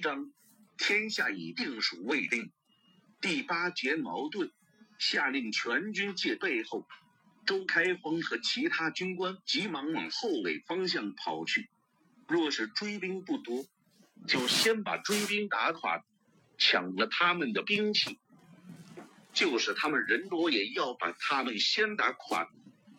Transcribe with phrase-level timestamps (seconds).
[0.00, 0.32] 一章，
[0.78, 2.50] 天下已定属未定。
[3.20, 4.50] 第八节矛盾，
[4.98, 6.88] 下令全军戒备后，
[7.44, 11.68] 周开封和其他军官急忙往后尾方向跑去。
[12.26, 13.66] 若是追兵不多，
[14.26, 16.02] 就先把追兵打垮，
[16.56, 18.18] 抢了他们的兵器；
[19.34, 22.48] 就是他们人多，也要把他们先打垮。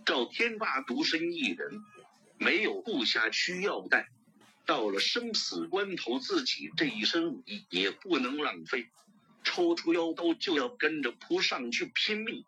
[0.06, 1.82] 赵天霸独身一人，
[2.38, 4.08] 没有部下需要带。
[4.66, 8.88] 到了生死关头，自己这一身武艺也不能浪费，
[9.44, 12.46] 抽出腰刀就要跟着扑上去拼命。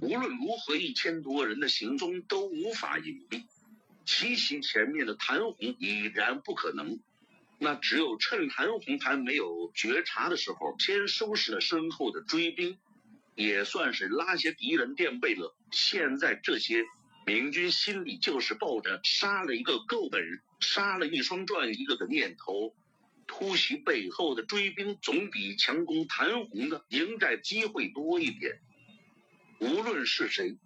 [0.00, 3.44] 无论如何，一千多人的行踪都无法隐蔽，
[4.04, 7.00] 奇袭前面的谭红已然不可能。
[7.58, 12.78] 那只有趁谭红还没有觉察的时候，先收拾了身后的追兵，
[13.34, 15.56] 也算是拉些敌人垫背了。
[15.70, 16.84] 现在这些。
[17.28, 20.22] 明军心里就是抱着杀了一个够本，
[20.60, 22.72] 杀了一双赚一个的念头，
[23.26, 28.60] 突袭背后的追兵总比强攻谭红的迎战机会多一点。
[29.58, 30.56] 无论是谁，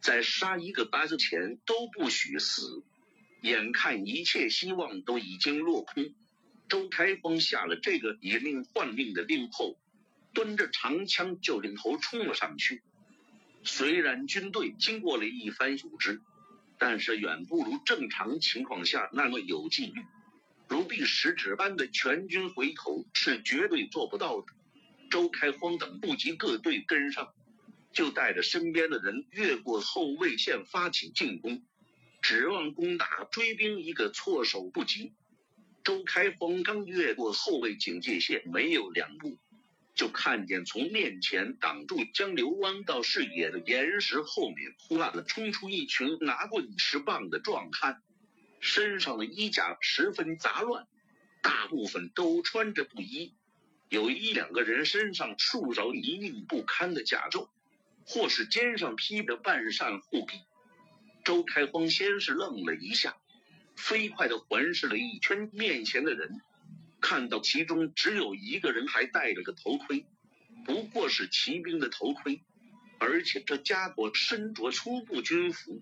[0.00, 2.82] 在杀一个八字前都不许死。
[3.42, 6.14] 眼看一切希望都已经落空，
[6.70, 9.78] 周开峰下了这个以命换命的令后，
[10.32, 12.82] 端着长枪就领头冲了上去。
[13.70, 16.22] 虽然军队经过了一番组织，
[16.78, 20.00] 但是远不如正常情况下那么有纪律。
[20.68, 24.46] 如避食指般的全军回头是绝对做不到的。
[25.10, 27.34] 周开荒等不及各队跟上，
[27.92, 31.62] 就带着身边的人越过后卫线发起进攻，
[32.22, 35.12] 指望攻打追兵一个措手不及。
[35.84, 39.36] 周开荒刚越过后卫警戒线没有两步。
[39.98, 48.00] 就看见从面前挡住江流湾到视野的岩石后面，忽然冲出一群拿棍持棒的壮汉，
[48.60, 50.86] 身上的衣甲十分杂乱，
[51.42, 53.34] 大部分都穿着布衣，
[53.88, 57.48] 有一两个人身上束着泥泞不堪的甲胄，
[58.06, 60.38] 或是肩上披着半扇护臂。
[61.24, 63.16] 周开荒先是愣了一下，
[63.74, 66.40] 飞快的环视了一圈面前的人。
[67.00, 70.04] 看到其中只有一个人还戴着个头盔，
[70.64, 72.42] 不过是骑兵的头盔，
[72.98, 75.80] 而且这家伙身着粗布军服，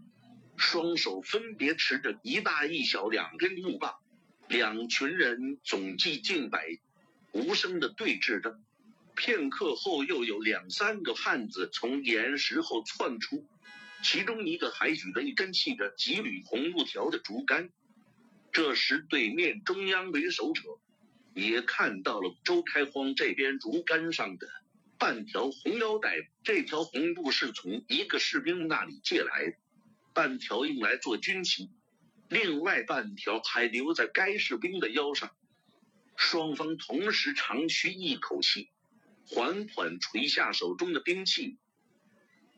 [0.57, 3.95] 双手分别持着一大一小两根木棒，
[4.49, 6.79] 两群人总计近百，
[7.33, 8.59] 无声的对峙着。
[9.15, 13.47] 片刻后，又有两三个汉子从岩石后窜出，
[14.03, 17.71] 其中一个还举着一根系着几缕红布条的竹竿。
[18.53, 20.63] 这时，对面中央为首者。
[21.37, 24.49] 也看到了周开荒这边竹竿上的
[24.99, 29.57] 半条红腰带，这条红布是从一个士兵那里借来的，
[30.15, 31.71] 半条用来做军旗，
[32.31, 35.31] 另外半条还留在该士兵的腰上。
[36.17, 38.71] 双方同时长吁一口气，
[39.29, 41.59] 缓缓垂下手中的兵器。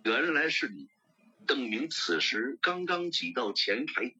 [0.05, 0.87] 原来是你，
[1.49, 4.15] 邓明此时刚刚挤到前台。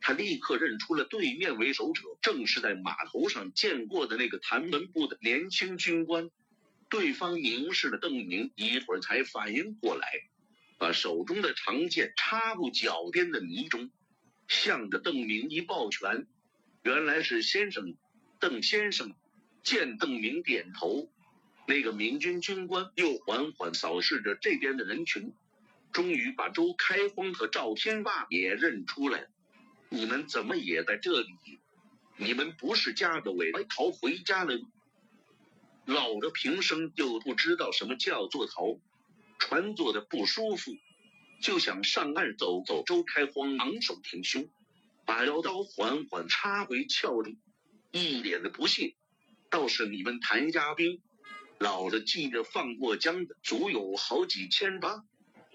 [0.00, 6.30] 他立刻认出了对面为首者，正是在码头上见过的那个谭门部的年轻军官。
[6.88, 10.08] 对方凝视了邓明一会儿，才反应过来，
[10.78, 13.90] 把手中的长剑插入脚边的泥中，
[14.48, 16.26] 向着邓明一抱拳
[16.82, 17.94] ：“原来是先生，
[18.40, 19.14] 邓先生。”
[19.62, 21.12] 见邓明点头，
[21.66, 25.34] 那个明军军官又缓缓扫视着这边的人群，
[25.92, 29.28] 终于把周开荒和赵天霸也认出来了。
[29.92, 31.34] 你们怎么也在这里？
[32.16, 34.56] 你们不是夹着尾巴逃回家了？
[35.84, 38.78] 老的平生就不知道什么叫做逃，
[39.40, 40.70] 船坐的不舒服，
[41.42, 42.84] 就想上岸走走。
[42.84, 44.48] 周开荒昂首挺胸，
[45.04, 47.38] 把腰刀缓缓插回鞘里，
[47.90, 48.94] 一脸的不屑。
[49.48, 51.00] 倒是你们谭家兵，
[51.58, 55.02] 老的记着放过江的足有好几千吧，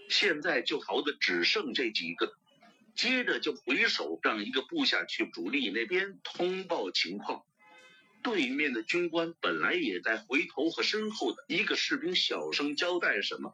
[0.09, 2.35] 现在就逃的只剩这几个。
[2.95, 7.43] 接着就回首，让一个部下去主力那边通报情况。
[8.23, 13.53] 对面的军官本来也在回头和身后的一个士兵小声交代什么，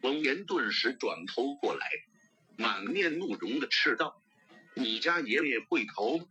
[0.00, 1.86] 闻言顿时转头过来，
[2.56, 4.22] 满面怒容的斥道
[4.74, 6.26] ：“你家爷爷会逃？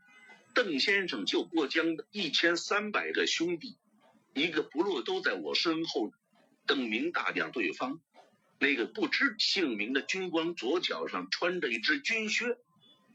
[0.53, 3.77] 邓先生救过江的一千三百个兄弟，
[4.33, 6.11] 一个不落都在我身后。”
[6.65, 7.99] 邓明大将对方。
[8.59, 12.57] 那个不知姓名的军官左脚上穿着一只军靴，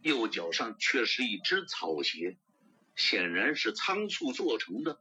[0.03, 2.37] 右脚上却是一只草鞋，
[2.95, 5.01] 显然是仓促做成的，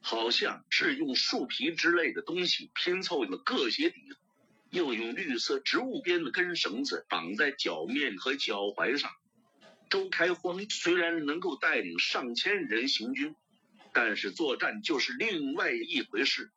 [0.00, 4.00] 好像是用树皮之类的东西拼凑了个鞋底，
[4.70, 9.10] 又用绿色植物编的根绳子绑在脚面和脚踝上。
[9.90, 13.36] 周开荒虽然能够带领上千人行军，
[13.92, 16.50] 但是作战就是另外一回事。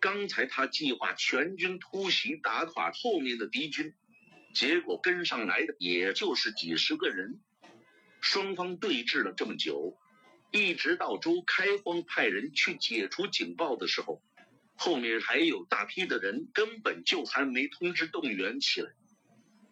[0.00, 3.92] 刚才他计划全军突袭，打垮后面的敌军，
[4.54, 7.38] 结果跟上来的也就是几十个人。
[8.22, 9.98] 双方对峙了这么久，
[10.50, 14.22] 一直到周开荒派人去解除警报的时候，
[14.74, 18.90] 后面还有大批的人根本就还没通知动员起来。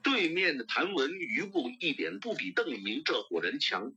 [0.03, 3.95] 对面的谭文余部一点不比邓明这伙人强，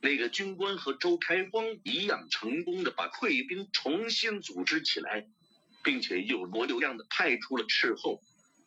[0.00, 5.28] 那个军官和周开荒一样，成功的把溃兵重新组织起来。
[5.86, 8.20] 并且有模有样的派出了斥候。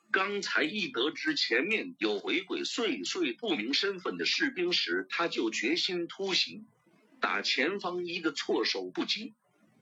[0.09, 6.63] 刚才一得知前面有鬼鬼祟祟、不明身份的士兵时，他就决心突袭，
[7.19, 9.33] 打前方一个措手不及。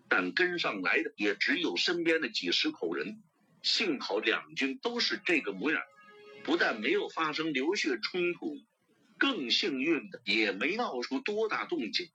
[0.10, 3.22] 但跟上来的也只有身边的几十口人。
[3.62, 5.82] 幸好两军都是这个模样，
[6.44, 8.58] 不但没有发生流血冲突，
[9.20, 12.10] 更幸运的也没闹出多大动静，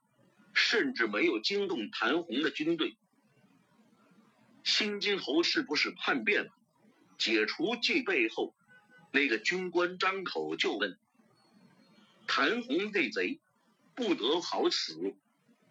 [0.53, 2.97] 甚至没有惊动谭红的军队。
[4.63, 6.51] 新津侯是不是叛变了？
[7.17, 8.55] 解除戒备后，
[9.11, 10.97] 那个军官张口就问
[12.27, 13.39] ：“谭红这贼，
[13.93, 15.15] 不得好死！”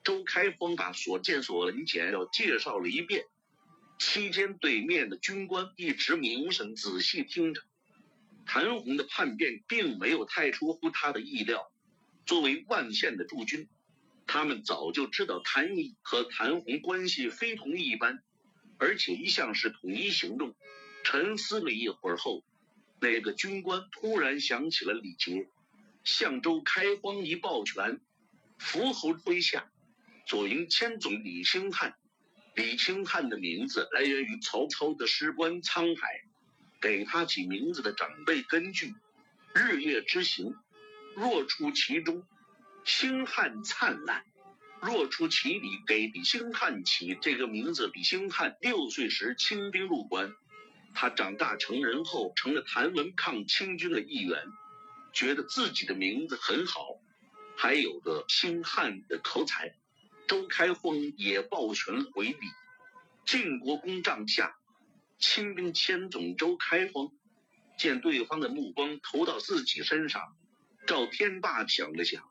[0.04, 3.24] 周开封把所见所闻简要介绍了一遍。
[3.98, 7.62] 期间，对面的军官一直凝神仔细听着。
[8.44, 11.70] 谭红的叛变并没有太出乎他的意料。
[12.26, 13.68] 作为万县的驻军，
[14.26, 18.22] 他们早就知道谭毅和谭红关系非同一般。
[18.82, 20.56] 而且一向是统一行动。
[21.04, 22.42] 沉思了一会儿后，
[23.00, 25.48] 那个军官突然想起了李杰，
[26.02, 28.00] 向周开荒一抱拳，
[28.58, 29.70] 伏侯麾下，
[30.26, 31.94] 左营千总李兴汉。
[32.56, 36.22] 李兴汉的名字来源于曹操的诗官沧海，
[36.80, 38.94] 给他起名字的长辈根据
[39.54, 40.54] 日月之行，
[41.14, 42.26] 若出其中，
[42.84, 44.24] 星汉灿烂。
[44.84, 47.88] 若出其里，给李兴汉起这个名字。
[47.94, 50.34] 李兴汉六岁时清兵入关，
[50.92, 54.42] 他长大成人后成了谭文抗清军的一员，
[55.12, 56.98] 觉得自己的名字很好，
[57.56, 59.76] 还有个兴汉的口才。
[60.26, 62.38] 周开封也抱拳回礼。
[63.24, 64.56] 晋国公帐下，
[65.20, 67.12] 清兵千总周开封
[67.78, 70.36] 见对方的目光投到自己身上，
[70.88, 72.24] 赵天霸想了想，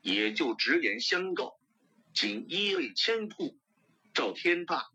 [0.00, 1.57] 也就直言相告。
[2.20, 3.56] 锦衣卫千户，
[4.12, 4.88] 赵天霸。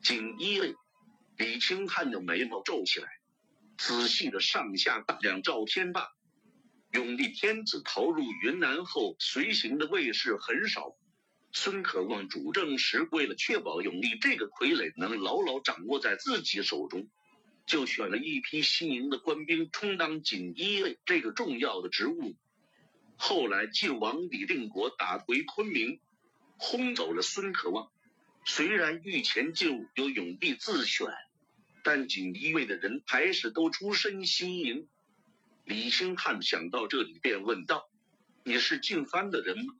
[0.00, 0.76] 锦衣卫，
[1.36, 3.08] 李清汉的眉毛皱起来，
[3.76, 6.06] 仔细的上下打量赵天霸。
[6.92, 10.96] 永历天子逃入云南后，随行的卫士很少。
[11.50, 17.08] 孙可望主政时，为了确保永历这个傀儡能牢牢掌握在自己手中，
[17.66, 22.36] 就选了一批新营的官兵充当锦衣卫这个重要的职务。
[23.16, 26.00] 后来晋王李定国打回昆明。
[26.60, 27.90] 轰走了孙可望。
[28.44, 31.08] 虽然御前就由永帝自选，
[31.82, 34.86] 但锦衣卫的人还是都出身西营。
[35.64, 37.88] 李兴汉想到这里，便问道
[38.44, 39.74] ：“你是晋藩的人吗？”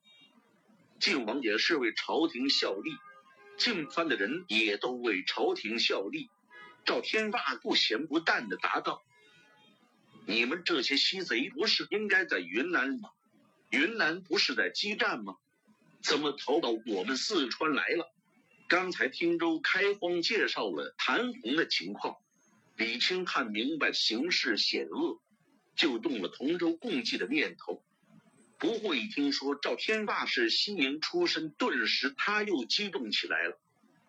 [1.01, 2.93] 晋王也是为朝廷效力，
[3.59, 6.31] 晋藩的人也都为朝廷效力。
[6.85, 9.03] 赵天霸不咸不淡的答道
[10.27, 13.11] ：“你们这些西贼，不是应该在云南吗？
[13.71, 15.37] 云南不是在激战吗？”
[16.03, 18.13] 怎么逃到我们四川来了？
[18.69, 22.17] 刚才听周开荒介绍了谭红的情况，
[22.77, 25.21] 李清汉明白形势险恶，
[25.77, 27.83] 就动了同舟共济的念头。
[28.59, 33.59] 不过一听说赵天霸是西营出身，顿时他又激动起来了。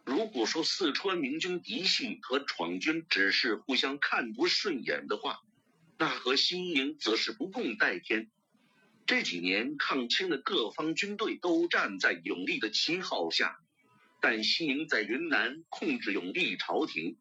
[0.06, 5.40] 如果说四川明军嫡系和闯军只是互相看不顺眼的话，
[5.98, 8.30] 那和西营则是不共戴天。
[9.12, 13.58] 这几年抗清的各方军队都站在永历的旗号下，
[14.22, 17.18] 但西营在云南控制永历朝廷。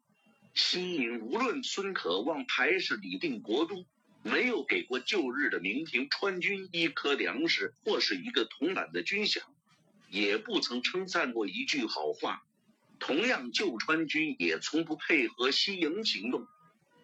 [0.53, 3.85] 西营无论孙可望还是李定国都，
[4.23, 9.41] 没有给过旧日的明廷川军一颗粮食或是一个铜板的军饷，
[10.09, 12.41] 也不曾称赞过一句好话。
[12.99, 16.47] 同样，旧川军也从不配合西营行动。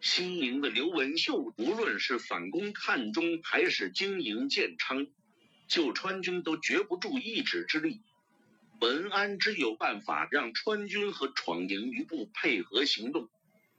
[0.10, 5.06] 西营的刘文秀，无论是反攻汉中还是经营建昌，
[5.68, 8.00] 就川军都绝不助一指之力。
[8.80, 13.28] 文安之有办法让川军和闯营余部配合行动，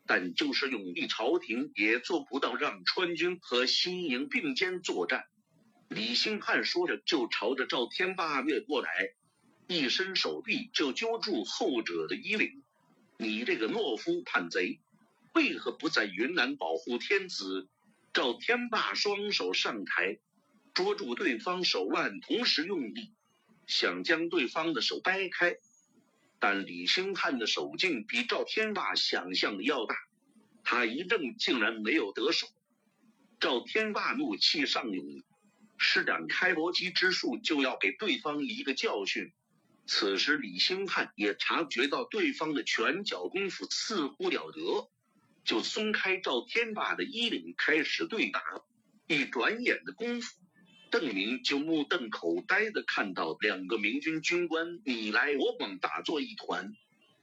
[0.07, 5.25] 但就是永历朝廷也做不到让川军和西营并肩作战。
[5.89, 8.91] 李兴汉说着，就朝着赵天霸越过来，
[9.67, 12.63] 一伸手臂就揪住后者的衣领
[13.17, 14.79] ：“你这个懦夫叛贼！”
[15.35, 17.69] 为何不在云南保护天子？
[18.13, 20.19] 赵天霸双手上抬，
[20.75, 23.13] 捉住对方手腕，同时用力，
[23.67, 25.57] 想将对方的手掰开，
[26.41, 29.95] 但李兴汉的手劲比赵天霸想象的要大，
[30.65, 32.49] 他一挣竟然没有得手。
[33.39, 35.23] 赵天霸怒气上涌，
[35.77, 39.33] 施展开搏击之术，就要给对方一个教训。
[39.87, 44.91] 此时李兴汉也察觉到对方的拳脚功夫似乎了得，
[45.49, 48.43] 就松开赵天霸的衣领，开始对打。
[49.07, 50.37] 一转眼的功夫，
[50.91, 56.75] 邓明就目瞪口呆的看到两个明军军官你来我往，打作一团。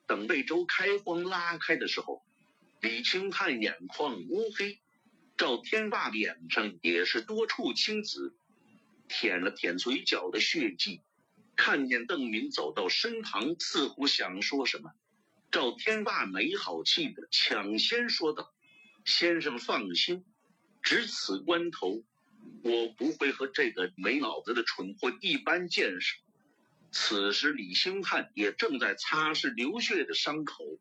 [0.08, 2.24] 等被周开荒拉开的时候，
[2.82, 4.80] 李清汉眼眶乌黑，
[5.38, 8.36] 赵天霸脸上也是多处青紫，
[9.08, 11.04] 舔了舔嘴角的血迹。
[11.56, 14.94] 看见邓明走到身旁，似乎想说什么，
[15.56, 18.54] 赵天霸没好气的抢先说道
[19.06, 20.26] ：“先生放心，
[20.84, 22.04] 值此关头，
[22.62, 26.18] 我不会和这个没脑子的蠢货一般见识。”
[26.92, 30.78] 此时李兴汉也正在擦拭流血的伤口，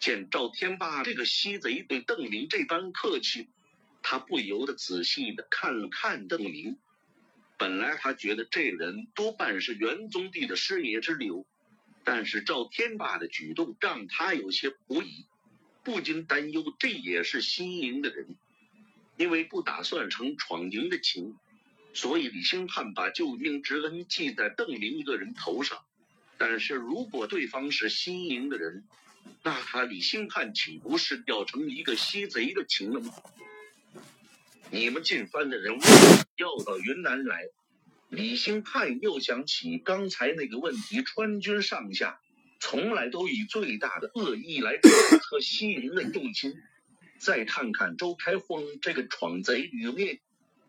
[0.00, 3.46] 见赵天霸这个西贼对邓明这般客气，
[4.02, 6.76] 他不由得仔细的看了看邓明。
[7.56, 11.46] 本来他觉得这人多半是元宗帝的师爷之流，
[12.10, 15.26] 但是赵天霸的举动让他有些狐疑，
[15.84, 18.34] 不禁担忧这也是西营的人。
[19.18, 21.36] 因为不打算成闯营的情，
[21.92, 25.84] 所以李兴汉把救命之恩记在邓林一个人头上。
[26.38, 28.84] 但是如果对方是西营的人，
[29.42, 33.12] 那他李兴汉岂不是要成一个西贼的情了吗？
[34.70, 35.78] 你们进藩的人
[36.38, 37.48] 要到云南来，
[38.08, 42.20] 李兴汉又想起刚才那个问题，川军上下
[42.58, 46.54] 从来都以最大的恶意来揣测西营的用心。
[47.18, 50.20] 再看看周开荒这个闯贼余孽，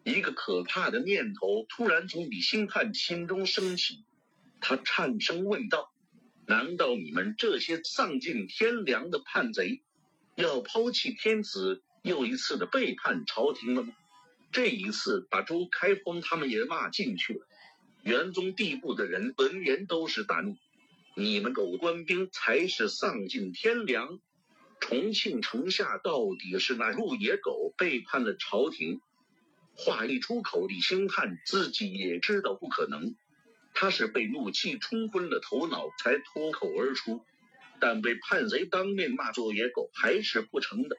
[0.03, 4.03] 一个可怕的念头突然从李兴汉心中升起，
[4.59, 5.93] 他颤声问道
[6.45, 9.81] ：“难道你们这些丧尽天良的叛贼，
[10.35, 13.93] 要抛弃天子？”又一次的背叛朝廷了吗？
[14.51, 17.47] 这一次把周开封他们也骂进去了。
[18.03, 20.55] 元宗地部的人闻言都是大怒
[21.15, 24.19] ：“你们狗官兵才是丧尽天良！
[24.79, 29.01] 重庆城下到底是那路野狗背叛了朝廷？”
[29.75, 33.15] 话一出口，李兴汉自己也知道不可能，
[33.73, 37.23] 他是被怒气冲昏了头脑才脱口而出，
[37.79, 40.97] 但被叛贼当面骂作野狗还是不成的。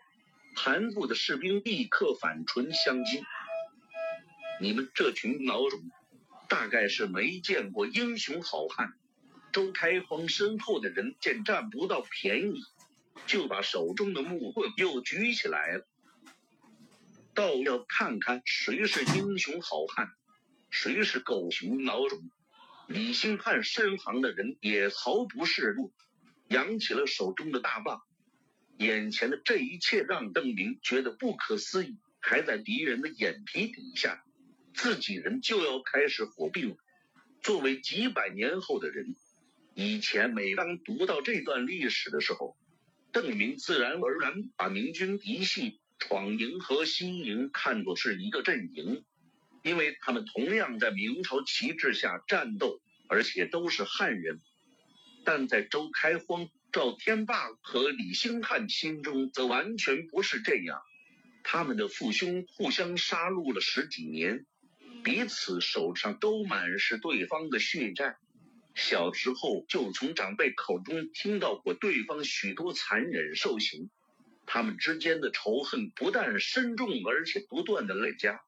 [0.55, 3.23] 韩部的士兵立刻反唇相讥
[4.61, 5.81] ：“你们这群孬种，
[6.49, 8.93] 大概是没见过英雄好汉。”
[9.53, 12.63] 周开荒身后的人见占不到便宜，
[13.27, 15.87] 就把手中的木棍又举起来了，
[17.35, 20.13] 倒要看看谁是英雄好汉，
[20.71, 22.31] 谁是狗熊孬种。
[22.87, 25.91] 李兴汉身旁的人也毫不示弱，
[26.47, 28.03] 扬起了手中的大棒。
[28.79, 34.23] 眼前的这一切让邓明觉得不可思议，还在敌人的眼皮底下，
[34.75, 36.77] 自己人就要开始火并了。
[37.41, 39.15] 作为几百年后的人，
[39.75, 42.57] 以前每当读到这段历史的时候，
[43.13, 49.05] 邓明自然而然把明军嫡系闯营和西营看作是一个阵营，
[49.63, 54.41] 因为他们同样在明朝旗帜下战斗，而且都是汉人。
[55.25, 56.49] 但在周开荒。
[56.73, 60.81] 赵天霸和李兴汉心中则完全不是这样，
[61.43, 64.47] 他们的父兄互相杀戮了十几年，
[65.03, 68.17] 彼此手上都满是对方的血债。
[68.75, 73.91] 小时候就从长辈口中听到过对方许多残忍受刑，
[74.47, 78.41] 他们之间的仇恨不但深重，而且不断的累加，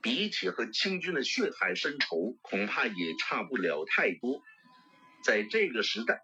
[0.00, 4.42] 比起和清军的血海深仇，恐怕也差不了太多。
[5.22, 6.22] 在这个时代。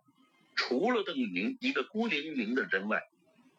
[0.57, 3.02] 除了邓宁一个孤零零的人外，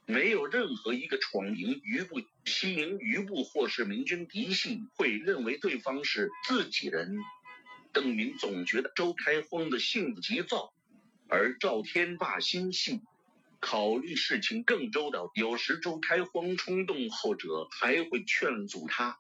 [0.08, 7.18] 没有任何一个闯营余部、西营余部或是明军嫡系会认为对方是自己人。
[7.92, 10.74] 邓明总觉得周开荒的性子急躁，
[11.28, 13.02] 而赵天霸心细，
[13.60, 15.32] 考虑事情更周到。
[15.34, 19.18] 有时周开荒冲动，后者还会劝阻他。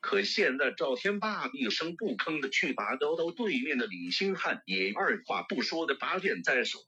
[0.00, 6.78] 可现在赵天霸一声不吭的去拔刀刀，对面的李兴汉也二话不说的拔剑在手。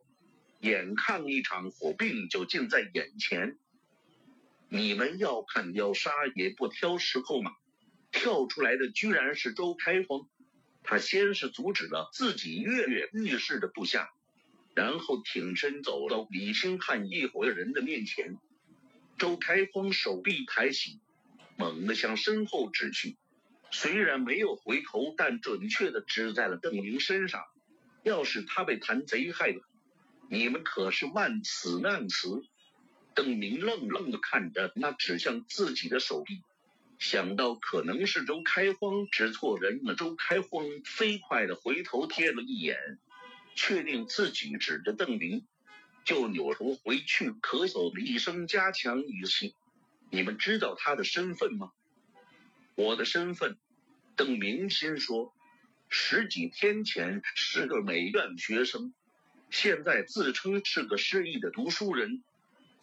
[0.65, 3.59] 眼看一场火并就近在眼前，
[4.71, 7.53] 你们要看要杀也不挑时候吗？
[8.11, 10.27] 跳出来的居然是周开封，
[10.83, 14.09] 他先是阻止了自己跃跃欲试的部下，
[14.75, 18.39] 然后挺身走到李兴汉一伙人的面前。
[19.19, 20.99] 周开封手臂抬起，
[21.59, 23.19] 猛地向身后指去，
[23.71, 27.45] 虽然没有回头，但准确的指在了邓明身上。
[28.03, 29.61] 要是他被谭贼害了，
[30.29, 32.43] 你们可是万死难死。
[33.15, 36.43] 邓明愣愣的看着那指向自己的手臂，
[36.99, 39.95] 想到可能是周开荒指错人了。
[39.95, 42.99] 周开荒飞快的回头瞥了一眼，
[43.55, 45.47] 确定自己指着邓明，
[46.05, 49.55] 就扭头回去咳嗽了一声，加强语气
[50.11, 51.71] ：“你们知道他的身份吗？”
[52.75, 53.57] 我的身份，
[54.17, 55.33] 邓明心说
[55.89, 58.93] ：“十几天前是个美院学生，
[59.55, 62.25] 现在自称是个失意的读书人。”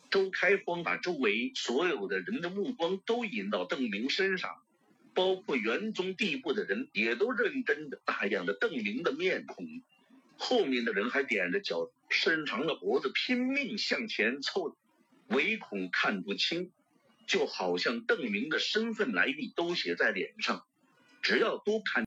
[0.09, 4.61] 周开荒把周围所有的人的目光都引到邓明身上，
[5.13, 9.81] 包括元宗地部的人也都认真的打量着邓明的面孔。
[10.37, 14.77] 后面的人还踮着脚，伸长了脖子，拼命向前凑，
[15.27, 16.71] 唯恐看不清。
[17.27, 20.65] 就好像邓明的身份来历都写在脸上，
[21.21, 21.99] 只要多看。